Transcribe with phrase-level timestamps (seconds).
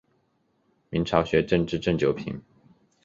[0.89, 2.33] 明朝学正秩正九品。